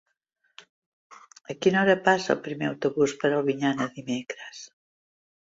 A 1.53 1.57
quina 1.65 1.83
hora 1.83 1.95
passa 2.09 2.33
el 2.37 2.41
primer 2.49 2.71
autobús 2.71 3.15
per 3.25 3.33
Albinyana 3.41 3.91
dimecres? 3.99 4.65